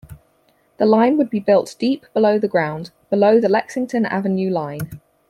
The 0.77 0.87
line 0.87 1.15
would 1.19 1.29
be 1.29 1.39
built 1.39 1.75
deep 1.77 2.07
below 2.15 2.39
the 2.39 2.47
ground, 2.47 2.89
below 3.11 3.39
the 3.39 3.49
Lexington 3.49 4.07
Avenue 4.07 4.49
Line. 4.49 4.99